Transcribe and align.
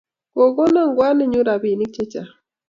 Ko 0.33 0.43
kona 0.55 0.81
kwaninyu 0.95 1.39
rabinik 1.47 1.91
che 1.95 2.03
chang 2.11 2.31